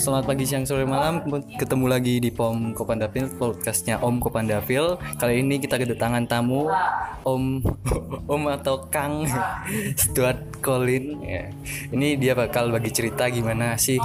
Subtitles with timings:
[0.00, 1.20] Selamat pagi, siang, sore, malam.
[1.60, 4.96] Ketemu lagi di POM Kopandapil, podcastnya Om Kopandapil.
[5.20, 6.72] Kali ini kita kedatangan tamu
[7.20, 7.60] Om
[8.32, 9.28] Om atau Kang
[10.00, 11.20] Stuart Colin.
[11.20, 11.52] Ya.
[11.92, 14.00] Ini dia bakal bagi cerita gimana sih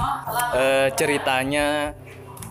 [0.52, 1.96] eh, ceritanya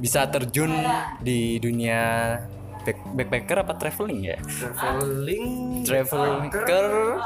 [0.02, 0.74] bisa terjun
[1.22, 2.34] di dunia
[2.82, 4.38] back, backpacker apa traveling ya?
[4.74, 7.22] traveling Traveler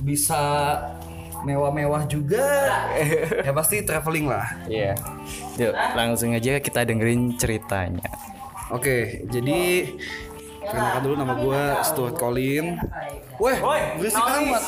[0.00, 0.40] bisa
[1.42, 2.44] mewah-mewah juga
[3.46, 4.94] ya pasti traveling lah Iya.
[5.56, 8.08] Yuk, langsung aja kita dengerin ceritanya.
[8.70, 9.88] oke jadi
[10.60, 12.76] kenalkan dulu nama gue Stuart Colin
[13.40, 13.56] Weh,
[13.96, 14.62] berisik amat.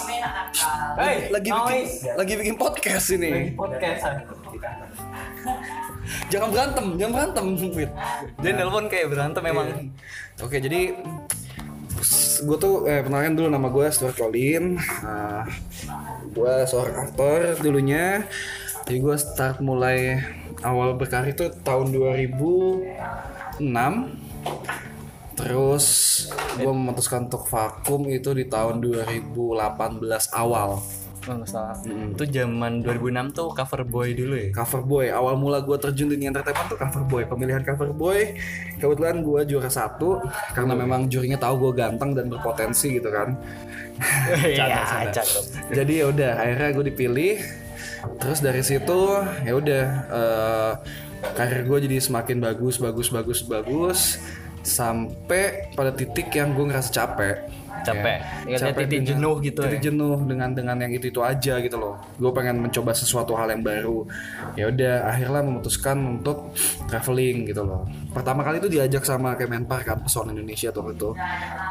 [0.97, 1.80] Lagi, lagi bikin
[2.16, 3.52] lagi bikin podcast ini.
[3.52, 4.24] Podcast.
[6.33, 7.46] Jangan berantem, jangan berantem,
[7.77, 7.91] Fit.
[8.41, 9.93] Dia nelpon kayak berantem memang.
[10.41, 10.96] Oke, jadi
[12.43, 14.80] gue tuh eh, kenalkan dulu nama gue Stuart Colin.
[15.05, 15.45] Uh,
[16.33, 18.25] gue seorang aktor dulunya.
[18.83, 20.19] Jadi gue start mulai
[20.66, 23.63] awal berkarir itu tahun 2006.
[25.39, 25.87] Terus
[26.59, 29.33] gue memutuskan untuk vakum itu di tahun 2018
[30.35, 30.83] awal.
[31.23, 31.78] Oh, nggak salah.
[31.87, 34.48] Itu zaman 2006 tuh cover boy dulu ya.
[34.51, 37.23] Cover boy, awal mula gue terjun di dunia entertainment tuh cover boy.
[37.30, 38.34] Pemilihan cover boy,
[38.82, 40.18] kebetulan gue juara satu
[40.50, 43.38] karena memang jurinya tahu gue ganteng dan berpotensi gitu kan.
[44.32, 45.45] Iya, cakep.
[45.78, 47.37] Jadi ya udah, akhirnya gue dipilih.
[48.18, 49.00] Terus dari situ
[49.46, 50.73] ya udah eh,
[51.38, 54.18] karir gue jadi semakin bagus, bagus, bagus, bagus
[54.63, 57.37] sampai pada titik yang gue ngerasa capek.
[57.82, 58.18] Capek.
[58.46, 59.66] Ya, Capek titik dengan- jenuh gitu ya.
[59.66, 63.51] titik jenuh dengan dengan yang itu itu aja gitu loh gue pengen mencoba sesuatu hal
[63.51, 64.06] yang baru
[64.55, 66.55] ya udah akhirnya memutuskan untuk
[66.87, 67.83] traveling gitu loh
[68.15, 71.11] pertama kali itu diajak sama Kemenpar kan pesona Indonesia tuh itu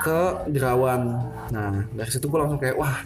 [0.04, 0.20] ke
[0.52, 1.02] Derawan
[1.48, 3.00] nah dari situ gue langsung kayak wah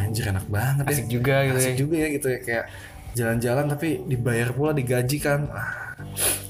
[0.00, 1.60] anjir enak banget ya Asik juga gitu ya.
[1.60, 2.64] asik juga ya gitu ya kayak
[3.10, 5.89] jalan-jalan tapi dibayar pula digaji kan ah,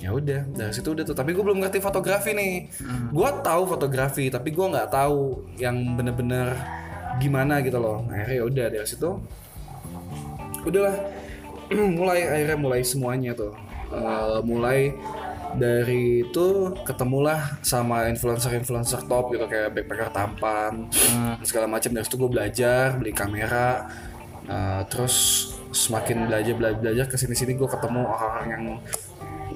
[0.00, 1.14] ya udah dari situ udah tuh.
[1.14, 2.54] Tapi gue belum ngerti fotografi nih.
[2.80, 3.12] Hmm.
[3.12, 6.56] gue tahu fotografi tapi gue nggak tahu yang bener-bener
[7.20, 8.08] gimana gitu loh.
[8.08, 9.10] Akhirnya ya udah dari situ
[10.64, 10.96] udahlah.
[12.00, 13.54] Mulai akhirnya mulai semuanya tuh.
[13.90, 14.90] Eh, mulai
[15.50, 16.46] dari itu
[16.86, 20.90] ketemulah sama influencer-influencer top gitu kayak backpacker tampan
[21.46, 21.90] segala macam.
[21.94, 23.86] Dari situ gue belajar beli kamera.
[24.50, 28.64] Eh, terus semakin belajar belajar, belajar ke sini sini gue ketemu orang-orang yang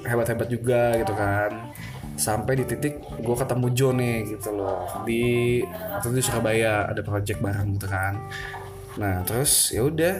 [0.04, 1.72] hebat-hebat juga gitu kan.
[2.14, 4.86] Sampai di titik gue ketemu Joe nih gitu loh.
[5.02, 8.14] Di waktu itu di Surabaya ada project bareng gitu kan.
[9.00, 10.14] Nah terus ya udah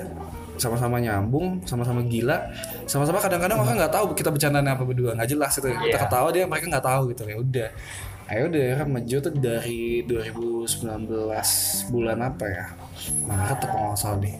[0.59, 2.50] sama-sama nyambung sama-sama gila.
[2.91, 6.44] Sama-sama kadang-kadang orang nggak tahu kita bercandaan apa berdua nggak jelas itu kita ketawa dia
[6.50, 7.23] mereka nggak tahu gitu.
[7.31, 7.71] Ya udah.
[8.25, 11.12] Ayo ya sama Joe tuh dari 2019
[11.93, 12.67] bulan apa ya?
[13.28, 14.34] Maret atau nggak salah nih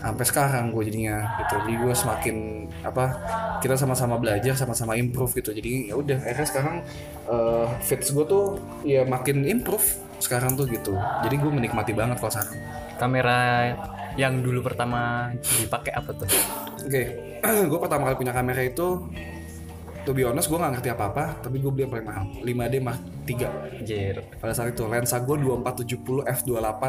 [0.00, 1.54] sampai sekarang gue jadinya gitu.
[1.60, 2.36] Jadi gue semakin
[2.80, 3.04] apa
[3.60, 5.52] kita sama-sama belajar sama-sama improve gitu.
[5.52, 6.76] Jadi ya udah akhirnya sekarang
[7.28, 8.44] eh, fits gue tuh
[8.82, 9.84] ya makin improve
[10.18, 10.96] sekarang tuh gitu.
[10.96, 12.56] Jadi gue menikmati banget kalau sekarang.
[12.96, 13.72] Kamera
[14.18, 16.28] yang dulu pertama dipakai apa tuh?
[16.86, 17.02] oke
[17.70, 18.86] gue pertama kali punya kamera itu
[20.04, 23.00] to be honest gue nggak ngerti apa-apa tapi gue beli yang paling mahal 5D Mark
[23.28, 24.16] 3 Anjir.
[24.40, 26.82] pada saat itu lensa gue 2470 f28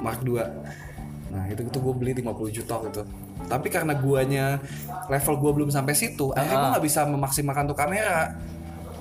[0.00, 0.93] Mark 2
[1.34, 3.02] nah itu itu gue beli 50 juta gitu
[3.50, 4.62] tapi karena guanya
[5.10, 8.32] level gue belum sampai situ akhirnya gue nggak bisa memaksimalkan tuh kamera.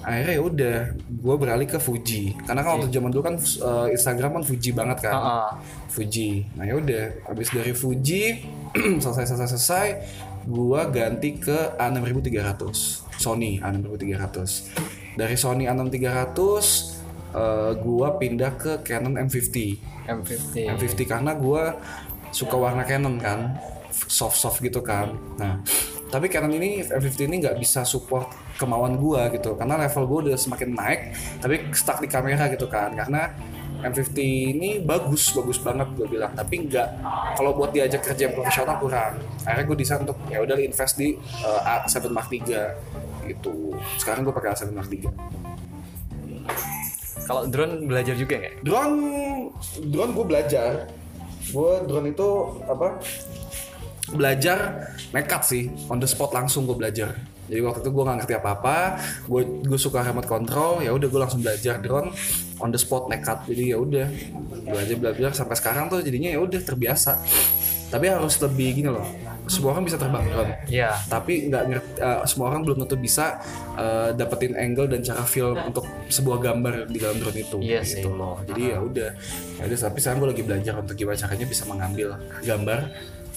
[0.04, 2.36] Akhirnya ya udah gue beralih ke Fuji.
[2.44, 5.16] Karena kan waktu zaman dulu kan eh, Instagram kan Fuji banget kan.
[5.16, 5.52] Ah,
[5.88, 6.44] Fuji.
[6.60, 8.44] Nah ya udah habis dari Fuji
[9.04, 9.88] selesai selesai selesai
[10.44, 12.60] gue ganti ke A6300
[13.16, 14.36] Sony A6300
[15.16, 16.36] dari Sony A6300
[17.32, 19.56] eh, gue pindah ke Canon M50
[20.04, 20.56] M50.
[20.68, 21.64] M50 karena gue
[22.34, 23.54] suka warna Canon kan
[23.94, 25.14] soft soft gitu kan.
[25.38, 25.62] Nah
[26.10, 29.54] tapi Canon ini M50 ini nggak bisa support kemauan gue gitu.
[29.58, 31.02] Karena level gue udah semakin naik
[31.42, 32.94] tapi stuck di kamera gitu kan.
[32.94, 33.34] Karena
[33.84, 34.18] M50
[34.58, 36.34] ini bagus bagus banget gue bilang.
[36.34, 36.88] Tapi nggak
[37.38, 39.22] kalau buat diajak kerja yang profesional kurang.
[39.46, 42.78] Akhirnya gue desain untuk ya udah invest di uh, A7 Mark III
[43.30, 43.78] gitu.
[43.98, 45.10] Sekarang gue pakai A7 Mark III
[47.24, 48.68] Kalau drone belajar juga nggak?
[48.68, 49.00] drone
[49.88, 50.92] drone gue belajar
[51.52, 52.30] gue drone itu
[52.70, 53.02] apa
[54.14, 55.64] belajar nekat sih.
[55.90, 57.18] On the spot langsung gue belajar.
[57.44, 58.78] Jadi waktu itu gue nggak ngerti apa apa
[59.28, 62.14] gue gue suka remote control ya udah gue langsung belajar drone
[62.64, 63.44] on the spot nekat.
[63.50, 64.08] Jadi ya udah
[64.64, 65.32] belajar belajar.
[65.36, 67.20] Sampai sekarang tuh jadinya ya udah terbiasa.
[67.92, 69.06] Tapi harus lebih gini loh
[69.46, 70.96] semua orang bisa terbang drone Iya.
[71.06, 73.44] tapi nggak ngerti eh, semua orang belum tentu bisa
[73.74, 78.00] eh, dapetin angle dan cara film untuk sebuah gambar di dalam drone itu Iya sih.
[78.00, 79.10] gitu loh jadi ya udah
[79.54, 82.08] ya udah tapi sekarang gue lagi belajar untuk gimana caranya bisa mengambil
[82.40, 82.80] gambar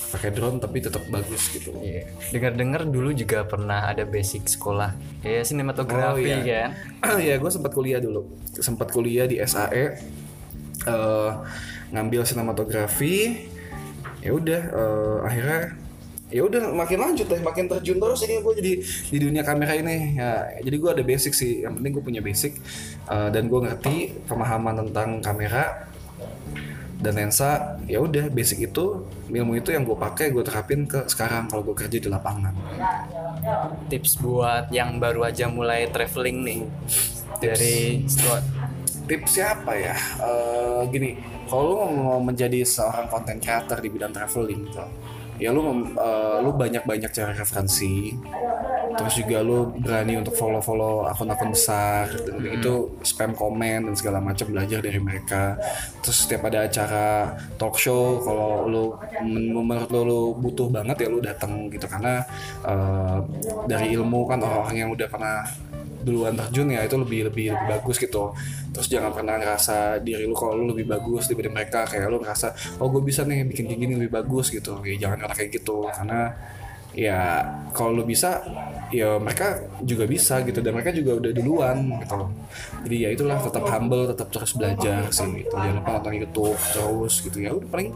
[0.07, 2.07] pakai drone tapi tetap bagus gitu Iya.
[2.31, 6.71] Dengar-dengar dulu juga pernah ada basic sekolah ya sinematografi Oh, iya.
[7.01, 7.19] kan.
[7.27, 9.99] ya gue sempat kuliah dulu sempat kuliah di SAE
[10.87, 11.31] eh,
[11.89, 13.51] ngambil sinematografi
[14.21, 15.61] ya udah eh, akhirnya
[16.27, 18.73] ya udah makin lanjut deh makin terjun terus ini gue jadi
[19.15, 20.19] di dunia kamera ini.
[20.19, 22.59] Ya jadi gue ada basic sih yang penting gue punya basic
[23.07, 25.87] eh, dan gue ngerti pemahaman tentang kamera
[26.99, 27.79] dan lensa.
[27.87, 31.77] Ya udah basic itu ilmu itu yang gue pakai gue terapin ke sekarang kalau gue
[31.79, 32.55] kerja di lapangan.
[33.87, 36.61] Tips buat yang baru aja mulai traveling nih.
[37.37, 38.45] Dari Stuart.
[39.07, 39.95] tips siapa ya?
[40.19, 41.15] Eh, gini
[41.47, 44.83] kalau mau menjadi seorang content creator di bidang traveling gitu
[45.37, 45.63] ya lu
[45.97, 48.13] eh, lu banyak banyak cari referensi.
[48.97, 52.09] Terus juga lu berani untuk follow follow akun-akun besar.
[52.09, 55.61] Dan itu spam komen dan segala macam belajar dari mereka.
[56.01, 58.85] Terus setiap ada acara talk show kalau lu
[59.21, 61.85] men- menurut lu, lu butuh banget ya lu datang gitu.
[61.85, 62.25] Karena
[62.65, 63.19] eh,
[63.69, 65.45] dari ilmu kan orang-orang yang udah pernah
[66.07, 68.31] duluan terjun ya itu lebih lebih lebih bagus gitu.
[68.71, 71.83] Terus jangan pernah ngerasa diri lu kalau lu lebih bagus dibanding mereka.
[71.83, 74.79] Kayak lu ngerasa oh gue bisa nih bikin kayak gini lebih bagus gitu.
[74.87, 75.91] Ya jangan karena kayak gitu.
[75.91, 76.31] Karena
[76.95, 77.43] ya
[77.75, 78.41] kalau lu bisa
[78.95, 80.63] ya mereka juga bisa gitu.
[80.63, 82.19] Dan mereka juga udah duluan gitu.
[82.87, 85.59] Jadi ya itulah tetap humble tetap terus belajar sih gitu.
[85.59, 87.51] Jangan lupa nonton YouTube terus gitu ya.
[87.51, 87.91] Udah paling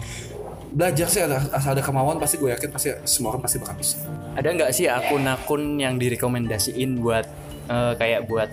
[0.71, 3.99] belajar sih ada asal ada kemauan pasti gue yakin pasti semua orang pasti bakal bisa.
[4.39, 7.27] Ada nggak sih akun-akun yang direkomendasiin buat
[7.71, 8.51] eh, kayak buat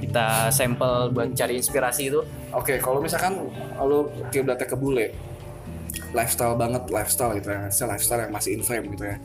[0.00, 2.24] kita sampel buat cari inspirasi itu?
[2.56, 3.36] Oke, kalau misalkan
[3.76, 5.12] lo kiblatnya ke bule,
[6.16, 9.16] lifestyle banget, lifestyle gitu ya, Saya lifestyle yang masih in frame gitu ya.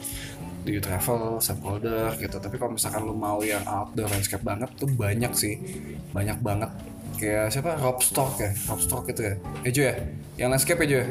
[0.65, 2.41] Do you travel, subfolder gitu.
[2.41, 5.61] Tapi kalau misalkan lo mau yang outdoor landscape banget, tuh banyak sih,
[6.09, 6.73] banyak banget.
[7.21, 7.77] Kayak siapa?
[7.79, 9.33] Rob Stock ya, Rob Stock gitu ya.
[9.63, 9.95] Eh Jo ya,
[10.41, 11.07] yang landscape ya Jo ya.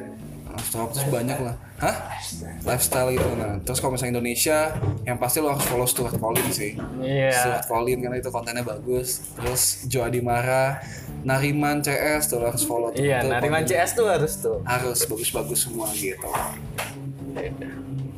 [0.57, 1.55] Stock terus banyak lah.
[1.77, 1.97] Hah?
[2.63, 3.29] Lifestyle gitu.
[3.35, 4.73] Nah, terus kalau misalnya Indonesia,
[5.03, 6.75] yang pasti lo harus follow Stuart Collin sih.
[6.99, 7.33] Iya.
[7.33, 9.35] Stuart Collin karena itu kontennya bagus.
[9.35, 10.79] Terus Joe Adimara,
[11.23, 12.99] Nariman CS tuh lo harus follow tuh.
[12.99, 14.59] Iya, Itu Nariman konten- CS tuh harus tuh.
[14.63, 16.29] harus bagus-bagus semua gitu.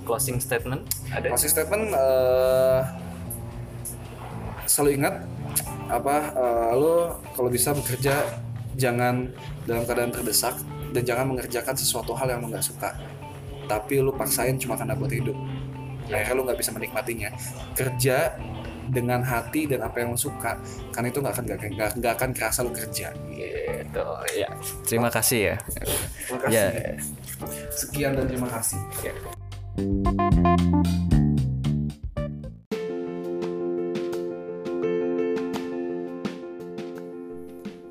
[0.02, 1.26] Closing statement ada.
[1.28, 2.80] Closing statement eh,
[4.64, 5.14] selalu ingat
[5.86, 6.94] apa eh, lo
[7.32, 8.22] kalau bisa bekerja
[8.76, 9.30] jangan
[9.64, 10.54] dalam keadaan terdesak
[10.96, 12.96] dan jangan mengerjakan sesuatu hal yang lo nggak suka
[13.68, 15.36] tapi lo paksain cuma karena buat hidup
[16.08, 17.28] akhirnya lo nggak bisa menikmatinya
[17.76, 18.32] kerja
[18.86, 20.56] dengan hati dan apa yang lo suka
[20.94, 21.44] karena itu nggak akan
[21.98, 23.12] nggak akan kerasa lo kerja
[23.96, 24.02] Gitu.
[24.36, 24.48] Ya.
[24.84, 25.56] Terima kasih ya.
[26.26, 26.66] terima kasih Ya.
[27.72, 28.80] sekian dan terima kasih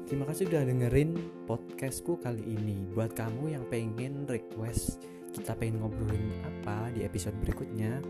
[0.06, 1.18] Terima kasih udah dengerin
[1.50, 2.86] podcastku kali ini.
[2.94, 5.02] Buat kamu yang pengen request
[5.34, 8.06] kita pengen ngobrolin apa di episode berikutnya,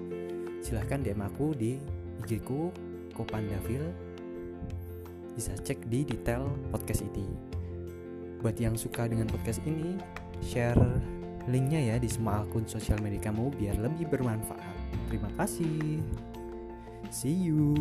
[0.60, 1.80] silahkan DM aku di
[2.20, 2.68] IG ku
[3.16, 3.96] Kopandavil.
[5.40, 7.24] Bisa cek di detail podcast ini.
[8.44, 9.96] Buat yang suka dengan podcast ini,
[10.44, 11.00] share
[11.48, 15.00] linknya ya di semua akun sosial media kamu biar lebih bermanfaat.
[15.08, 16.04] Terima kasih.
[17.08, 17.72] See you.